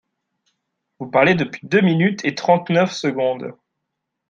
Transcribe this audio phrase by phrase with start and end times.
[0.97, 3.51] Vous parlez depuis deux minutes et trente-neuf secondes.